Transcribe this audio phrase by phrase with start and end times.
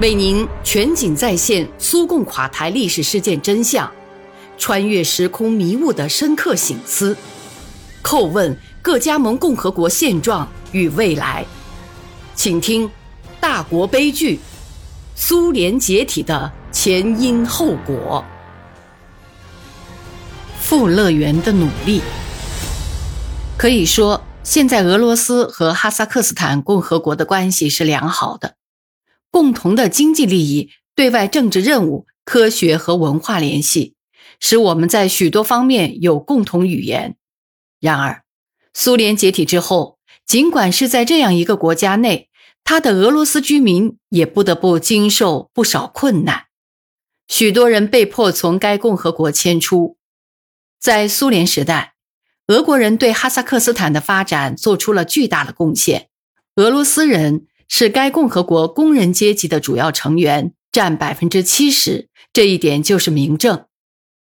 [0.00, 3.88] 为您全景再现苏共垮台历史事件真相，
[4.58, 7.16] 穿越时空迷雾的深刻醒思，
[8.02, 11.46] 叩问各加盟共和国现状与未来，
[12.34, 12.88] 请听
[13.40, 14.40] 《大国悲剧：
[15.14, 18.24] 苏联解体的前因后果》。
[20.60, 22.02] 富乐园的努力，
[23.56, 28.56] 可以说，现在俄罗斯和哈萨克斯坦共和国的关系是良好的。
[29.34, 33.96] 共同的经济利益、对外政治任务、科学和文化联系，
[34.38, 37.16] 使我们在许多方面有共同语言。
[37.80, 38.22] 然而，
[38.72, 42.28] 苏联解体之后，尽管是在这样一个国家内，
[42.62, 46.44] 他的俄罗斯居民也不得不经受不少困难。
[47.26, 49.96] 许多人被迫从该共和国迁出。
[50.78, 51.94] 在苏联时代，
[52.46, 56.08] 俄国人对哈萨克斯坦的发展做出了巨大的贡献。
[56.54, 57.48] 俄罗斯人。
[57.68, 63.66] 是该共和国工人阶级的主要成员，占百分之七十，这一点就是明证。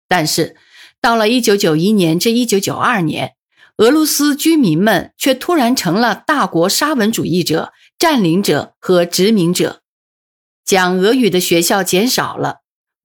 [0.07, 0.55] 但是，
[0.99, 3.33] 到了一九九一年至一九九二年，
[3.77, 9.81] 俄罗斯居民们却突然成了大国沙文主义者、占领者和殖民者。
[10.63, 12.57] 讲俄语的学校减少了，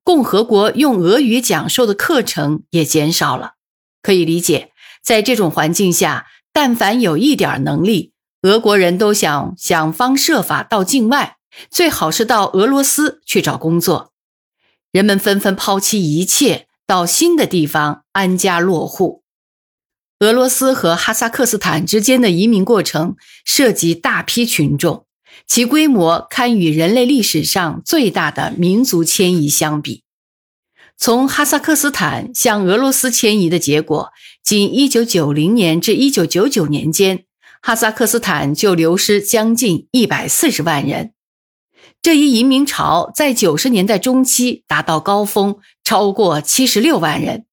[0.05, 3.53] 共和国用俄语讲授的课程也减少了。
[4.03, 8.13] 可以理解，在这种环境下，但凡有一点能力。
[8.47, 14.13] 俄国人都想想方设法到境外，最好是到俄罗斯去找工作。
[14.93, 19.25] 人们纷纷抛弃一切，到新的地方安家落户。
[20.21, 25.05] 俄罗斯和哈萨克斯坦之间的移民过程涉及大批群众，
[25.49, 30.05] 其规模堪与人类历史上最大的民族迁移相比。
[30.97, 34.11] 从哈萨克斯坦向俄罗斯迁移的结果，
[34.45, 37.26] 仅1990年至1999年间。
[37.63, 41.13] 哈萨克斯坦就流失将近一百四十万人，
[42.01, 47.47] 这一移民潮在九十年代中期达到高峰，超过七十六万人。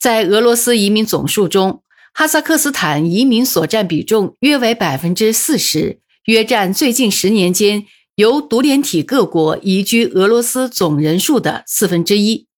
[0.00, 1.82] 在俄罗斯移民总数中，
[2.12, 12.48] 哈萨克斯坦移民所占比重约为百分之四十，约占最近十年间由独联体各国移居俄罗斯总人数的四分之一。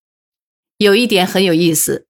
[0.79, 2.07] 有一点很有意思，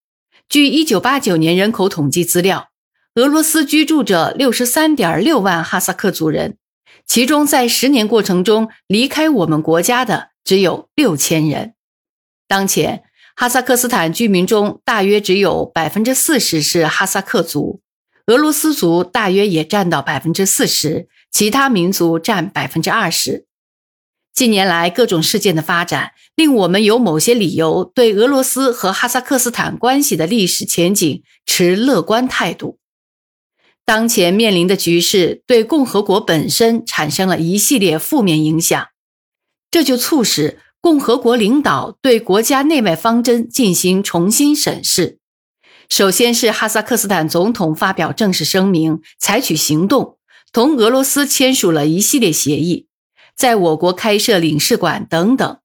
[0.48, 2.68] 据一九八九年人口统计资料。
[3.16, 6.58] 俄罗斯居住着六十三点六万哈萨克族人，
[7.06, 11.72] 其中在十年过程中离开我们国家的只有六千人。
[12.46, 17.80] 当前，哈萨克斯坦居民中大约只有百分之四十是哈萨克族，
[18.26, 23.46] 俄罗斯族大约也占到百分之四十，其他民族占百分之二十。
[24.34, 32.78] 近年来各种事件的发展，令我们有某些理由对俄罗斯和哈萨克斯坦关系的历史前景持乐观态度。
[33.86, 38.88] 当前面临的局势对共和国本身产生了一系列负面影响，
[39.70, 45.20] 这就促使共和国领导对国家内外方针进行重新审视。
[45.88, 50.18] 首先是哈萨克斯坦总统发表正式声明，采取行动，
[50.52, 52.88] 同俄罗斯签署了一系列协议，
[53.36, 55.58] 在我国开设领事馆等等。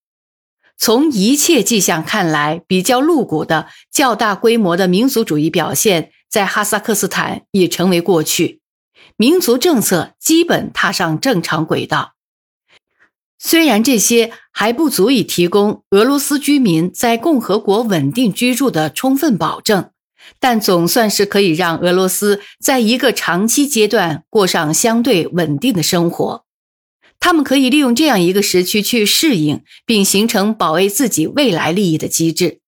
[0.77, 6.11] 从一切迹象看来，比较露骨的较大规模的民族主义表现。
[6.31, 8.61] 在哈萨克斯坦已成为过去，
[9.17, 12.13] 民族政策基本踏上正常轨道。
[13.37, 19.91] 虽然这些还不足以提供俄罗斯居民在共和国稳定居住的充分保证，
[20.39, 26.45] 但总算是可以让俄罗斯在一个长期阶段过上相对稳定的生活。
[27.19, 32.61] 他们可以利用这样一个时区去适应，并形成保卫自己未来利益的机制。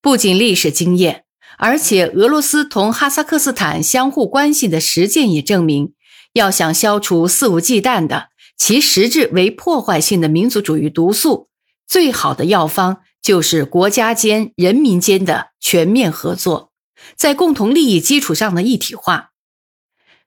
[0.00, 1.24] 不仅历史经验。
[1.58, 5.92] 而且，俄罗斯同哈萨克斯坦相互关系的实践也证明，
[6.32, 11.48] 要想消除肆无忌惮的、其实质为破坏性的民族主义毒素，
[11.86, 16.70] 最好的药方就是国家间、人民间的全面合作，
[17.16, 19.30] 在共同利益基础上的一体化。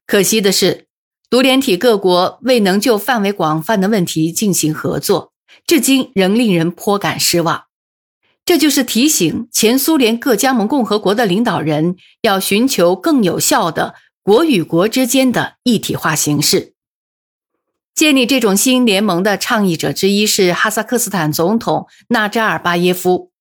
[0.06, 0.88] 可惜的是，
[1.30, 5.32] 独联体各国未能就范围广泛的问题进行合作，
[5.66, 7.64] 至今仍令人颇感失望。
[8.52, 16.74] 这就是提醒前苏联各加盟共和国的领导人要寻求更有效的国与国之间的一体化形式。
[17.96, 23.32] 建立这种新联盟的倡议者之一是哈萨克斯坦总统纳扎尔巴耶夫。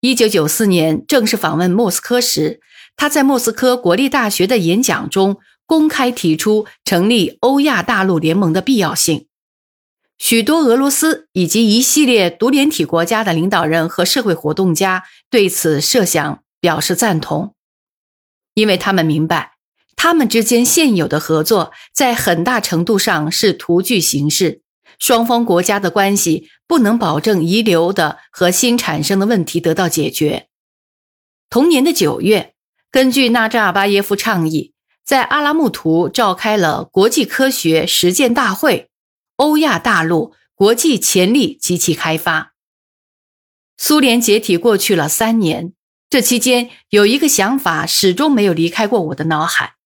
[0.00, 2.60] 一九九四年正式访问莫斯科时，
[2.96, 5.36] 他在莫斯科国立大学的演讲中
[5.66, 9.26] 公开提出成立欧亚大陆联盟的必要性。
[10.20, 17.54] 许多俄罗斯以及一系列独联体国家的领导人和社会活动家对此设想表示赞同，
[18.52, 19.54] 因为他们明白，
[19.96, 24.60] 他们之间现有的合作在很大程度上是徒具形式，
[24.98, 30.48] 双方国家的关系不能保证遗留的和新产生的问题得到解决。
[31.48, 32.52] 同年的九月，
[32.90, 38.89] 根据纳扎尔巴耶夫倡议，在阿拉木图召开了国际科学实践大会，
[39.40, 42.52] 欧亚大陆国际潜力及其开发。
[43.78, 45.72] 苏联解体过去了三年，
[46.10, 49.76] 这期间有一个想法始终没有离开过我的脑海：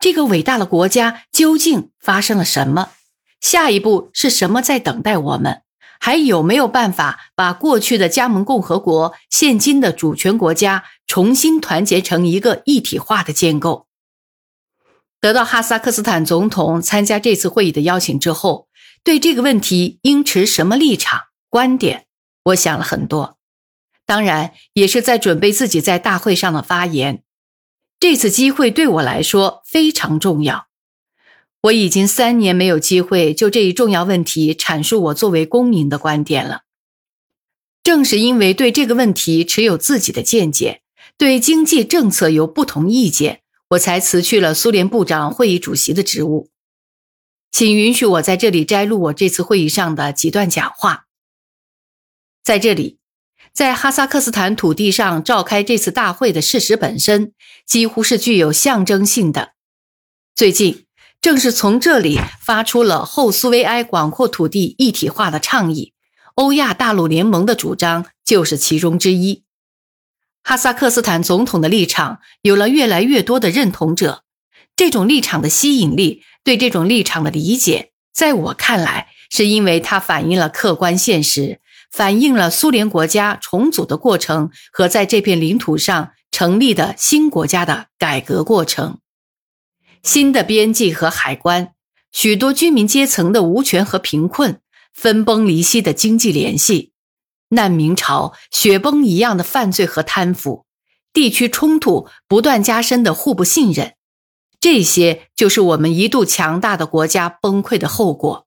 [0.00, 2.90] 这个伟大的国家究竟发生了什么？
[3.40, 5.62] 下一步是什么在等待我们？
[6.00, 13.86] 还有没有办法把过去的加盟共和国、现今的主权国家重新团结成一个一体化的建构？
[15.20, 18.68] 得到哈萨克斯坦总统参加这次会议的邀请之后，
[19.02, 22.06] 对这个问题应持什么立场、观点？
[22.44, 23.38] 我想了很多，
[24.06, 27.22] 当然也是在准备自己在大会上的发言。
[27.98, 30.68] 这次机会对我来说非常重要。
[31.62, 36.62] 我已经三年没有机会就这一重要问题阐述我作为公民的观点了。
[37.82, 40.80] 正是因为对这个问题持有自己的见解，
[41.18, 46.48] 对经济政策有不同意见，我才辞去了苏联部长会议主席的职务。
[47.50, 51.06] 请允许我在这里摘录我这次会议上的几段讲话。
[52.42, 52.98] 在这里，
[53.52, 57.32] 在哈萨克斯坦土地上召开这次大会的事实本身，
[57.66, 59.52] 几乎是具有象征性的。
[60.34, 60.86] 最近，
[61.20, 65.92] 正是从这里发出了后苏维埃广阔土地一体化的倡议，
[66.36, 69.44] 欧亚大陆联盟的主张就是其中之一。
[70.42, 74.24] 哈萨克斯坦总统的立场有了越来越多的认同者，
[74.74, 81.60] 这种立场的吸引力，对这种立场的理解，在我看来，是因为它反映了客观现实。
[81.90, 89.00] 反映了苏联国家重组的过程和在这片领土上成立的新国家的改革过程。
[90.04, 91.74] 新的边际和海关，
[92.12, 94.60] 许多居民阶层的无权和贫困，
[94.94, 96.92] 分崩离析的经济联系，
[97.48, 100.66] 难民潮，雪崩一样的犯罪和贪腐，
[101.12, 103.94] 地区冲突不断加深的互不信任，
[104.60, 108.46] 这些就是我们一度强大的国家崩溃的后果。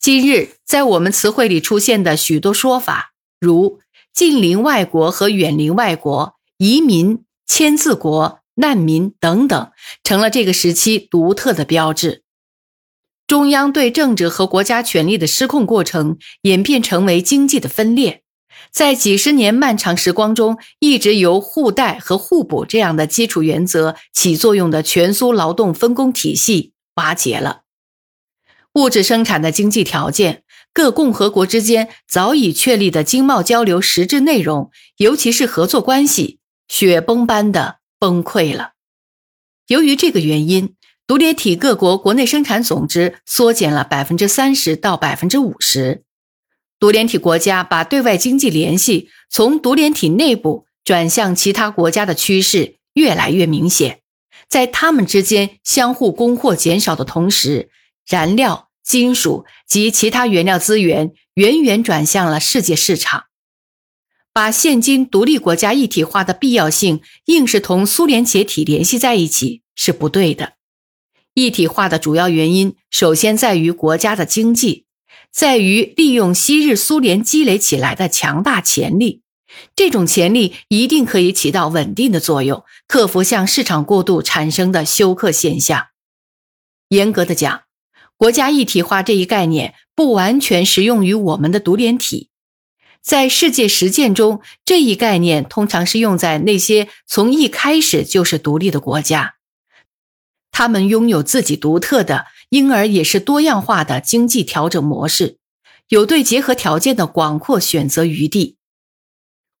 [0.00, 3.80] 今日在我们词汇里出现的许多说法，如
[4.12, 9.70] 近邻外国和远邻外国、移民、签字国、难民等等，
[10.02, 12.24] 成了这个时期独特的标志。
[13.26, 18.22] 中央对政治和国家权力的失控过程，演变成为经济的分裂，
[18.70, 27.62] 在几十年漫长时光中，一直由互代和互补这样的基础原则起作用的全苏劳动分工体系瓦解了。
[28.74, 36.38] 物质生产的经济条件，各共和国之间早已确立的经贸交流实质内容，尤其是合作关系，
[36.68, 38.72] 雪崩般的崩溃了。
[39.66, 40.74] 由于这个原因，
[41.06, 46.04] 独联体各国国内生产总值缩减了百分之三十到百分之五十。
[46.78, 54.00] 独联体国家把对外经济联系从独联体内部转向其他国家的趋势越来越明显，
[54.48, 57.70] 在他们之间相互供货减少的同时，
[58.06, 58.66] 燃料。
[58.88, 63.24] 金属及其他原料资源远远转向了世界市场，
[64.32, 70.54] 把现今独立国家一体化的必要性硬是同苏联解体联系在一起是不对的。
[71.34, 74.86] 一体化的主要原因，首先在于国家的经济，
[75.32, 79.22] 在于利用昔日苏联积累起来的强大潜力。
[79.74, 85.86] 这种潜力一定可以起到稳定的作用，克服向市场过渡产生的休克现象。
[86.88, 87.62] 严格的讲。
[88.16, 92.30] 国家一体化这一概念不完全适用于我们的独联体，
[93.00, 99.36] 在世界实践中，这一概念通常是用在那些从一开始就是独立的国家，
[100.50, 105.38] 他们拥有自己独特的，因而也是多样化的经济调整模式，
[105.88, 108.56] 有对结合条件的广阔选择余地。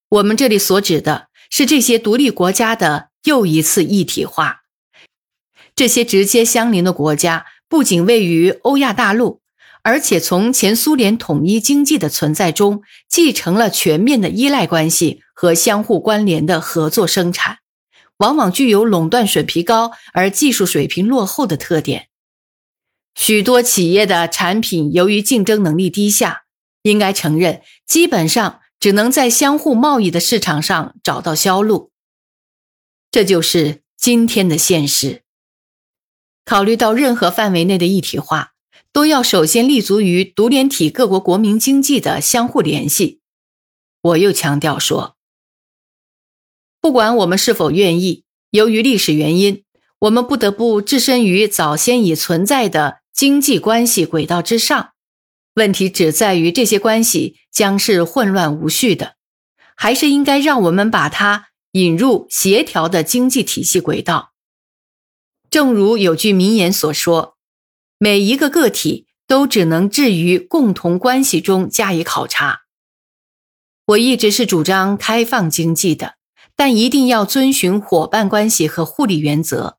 [0.08, 4.62] 我们这里所指的是这些独立国家的又一次一体化，
[5.76, 7.46] 这些直接相邻的国家。
[7.70, 9.42] 不仅位于欧亚大陆，
[9.82, 12.80] 而且从前苏联统一经济的存在中
[13.10, 17.58] 继承了全面的依赖关系和相互关联的合作生产，
[18.16, 22.07] 往往具有垄断水平高而技术水平落后的特点。
[23.18, 26.44] 许多企业的产品由于竞争能力低下，
[26.82, 31.90] 应该承认，基本上只能在相互贸易的市场上找到销路。
[33.10, 35.24] 这就是今天的现实。
[36.44, 38.52] 考虑到任何范围内的一体化，
[38.92, 43.20] 都要首先立足于独联体各国国民经济的相互联系。
[44.00, 45.16] 我又强调说，
[46.80, 49.64] 不管我们是否愿意，由于历史原因，
[49.98, 54.92] 我们不得不置身于早先已存在的经济关系轨道之上，
[55.54, 59.16] 问题只在于这些关系将是混乱无序的，
[59.74, 64.34] 还是应该让我们把它引入协调的经济体系轨道。
[65.50, 67.34] 正如有句名言所说
[67.98, 72.66] ：“每一个个体都只能置于共同关系中加以考察。”
[73.86, 76.14] 我一直是主张开放经济的，
[76.54, 79.78] 但一定要遵循伙伴关系和互利原则。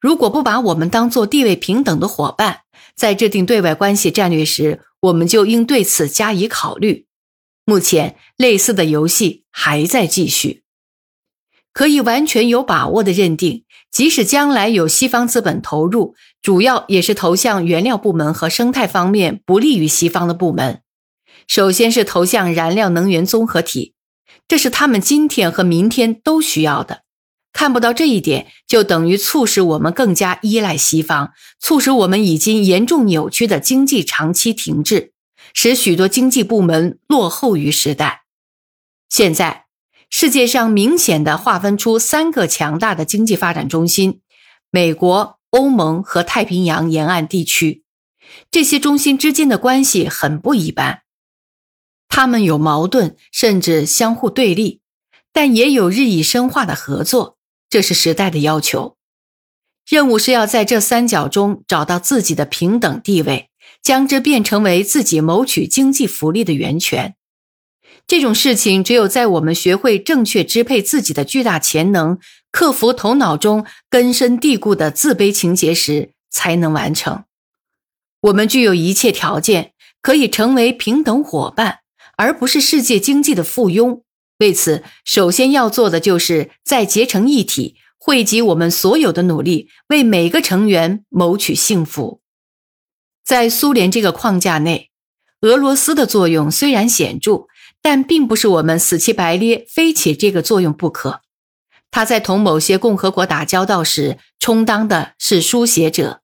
[0.00, 2.62] 如果不把我们当做地位平等的伙伴，
[3.00, 7.06] 在制定对外关系战略时，我们就应对此加以考虑。
[7.64, 10.64] 目前，类似的游戏还在继续。
[11.72, 20.82] 可以完全有把握的认定，即使将来有西方资本投入，主要也是投向原料部门和生态方面不利于西方的部门。
[21.48, 23.94] 首先是投向燃料能源综合体，
[24.46, 27.04] 这是他们今天和明天都需要的。
[27.52, 35.12] 看不到这一点，就等于促使我们更加依赖西方，促使我们已经严重扭曲的经济长期停滞，
[35.52, 38.22] 使许多经济部门落后于时代。
[39.08, 39.66] 现在，
[40.08, 44.20] 世界上明显的划分出三个强大的经济发展中心：
[44.70, 47.82] 美国、欧盟和太平洋沿岸地区。
[48.52, 51.02] 这些中心之间的关系很不一般，
[52.08, 54.80] 他们有矛盾，甚至相互对立，
[55.32, 57.38] 但也有日益深化的合作。
[57.70, 58.96] 这是时代的要求，
[59.88, 63.48] 任务是要在这三角中找到自己的平等地位，
[63.80, 67.14] 将之变成为自己谋取经济福利的源泉。
[68.08, 72.18] 这种事情只有在我们学会正确支配自己的巨大潜能，
[72.50, 77.22] 克服头脑中根深蒂固的自卑情结时，才能完成。
[78.22, 81.78] 我们具有一切条件，可以成为平等伙伴，
[82.16, 84.02] 而不是世界经济的附庸。
[84.40, 92.22] 为此，首先要做的就是再结成一体，汇集我们所有的努力，为每个成员谋取幸福。
[93.22, 94.90] 在苏联这个框架内，
[95.42, 97.48] 俄罗斯的作用虽然显著，
[97.82, 101.20] 但并不是我们死乞白咧非起这个作用不可。
[101.90, 106.20] 他在同某些共和国打交道时，充当的是书写者；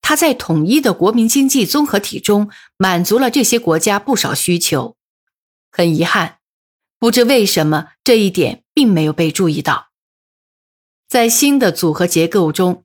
[0.00, 4.96] 他在统一的国民经济综合体中，满足了这些国家不少需求。
[5.70, 6.41] 很遗憾。
[7.02, 9.88] 不知为什么，这一点并没有被注意到。
[11.08, 12.84] 在新的组合结构中，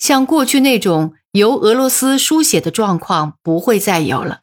[0.00, 4.40] 像过去那种由俄罗斯书写的状况不会再有了。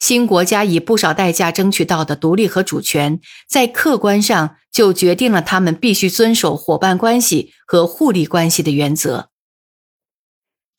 [0.00, 9.30] 新国家以不少代价争取到的独立和主权，在客观上就决定了他们必须遵守伙伴关系和互利关系的原则。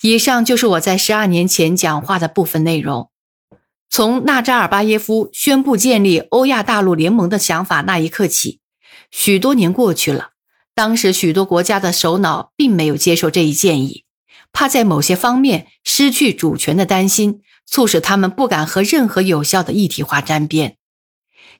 [0.01, 3.10] 以上就是我在十二年前讲话的部分内容。
[3.89, 8.60] 从纳扎尔巴耶夫宣布建立欧亚大陆联盟的想法那一刻起，
[9.10, 10.32] 许多年过去了。
[10.75, 14.03] 当时许多国家的首脑并没有接受这一建议，
[14.51, 20.77] 怕在某些方面失去主权的担心，促使他们不敢和任何有效的一体化沾边。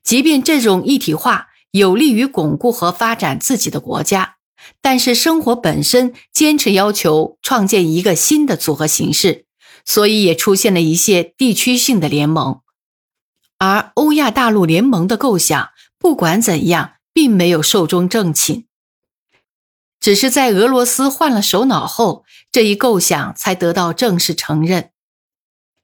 [0.04, 4.36] 即便这种一体化有利于巩固和发展自己的国家，
[4.84, 9.47] 但是生活本身坚持要求创建一个新的组合形式。
[9.88, 12.60] 所以也出现了一些地区性的联盟，
[13.58, 18.68] 而欧亚大陆联盟的构想，不管怎样，并没有寿终正寝。
[20.02, 24.92] 只是在俄罗斯换了首脑后，这一构想才得到正式承认。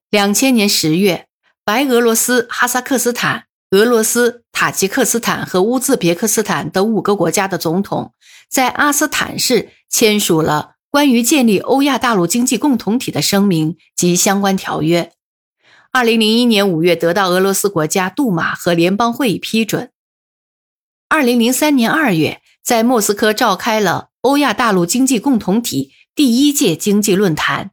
[0.10, 1.30] 两千年十月，
[1.64, 8.14] 白俄罗斯、哈萨克斯坦、俄罗斯、塔吉克斯坦和乌兹别克斯坦等五个国家的总统，
[8.50, 10.73] 在阿斯坦市签署了。
[10.94, 15.12] 关于建立欧亚大陆经济共同体的声明及相关条约，
[15.92, 19.90] 二零零一年五月得到俄罗斯国家杜马和联邦会议批准。
[21.10, 27.72] 二零零三年二月，在莫斯科召开了欧亚大陆经济共同体第一届经济论坛。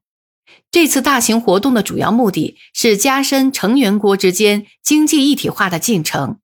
[0.70, 6.38] 这次大型活动的主要目的是加深成员国之间经济一体化的进程。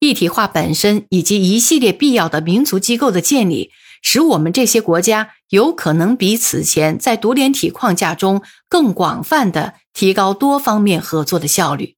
[0.00, 3.70] 一体化本身以及一系列必要的民族机构的建立。
[4.02, 11.96] 使我们这些国家有可能比此前在独联体框架中更广泛的提高多方面合作的效率。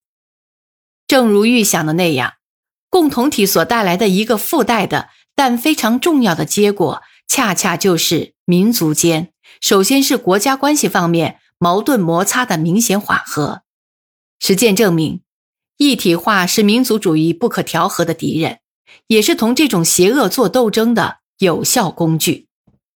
[1.07, 2.35] 正如预想的那样，
[2.91, 13.63] 共同体所带来的一个附带的但非常重要的结果，恰恰就是民族间，首先是国家关系方面矛盾摩擦的明显缓和。
[14.41, 15.23] 实践证明，
[15.79, 18.59] 一体化是民族主义不可调和的敌人，
[19.07, 21.19] 也是同这种邪恶做斗争的。
[21.39, 22.48] 有效工具。